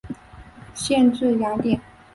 [0.73, 1.79] 县治雅典。